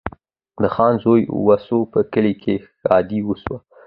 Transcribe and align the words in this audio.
د 0.61 0.63
خان 0.75 0.93
زوی 1.03 1.21
وسو 1.47 1.79
په 1.93 1.99
کلي 2.13 2.33
کي 2.43 2.55
ښادي 2.81 3.19
سوه 3.43 3.57